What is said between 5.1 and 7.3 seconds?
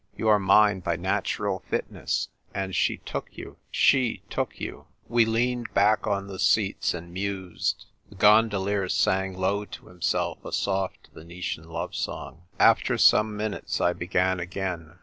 leaned back on the seats and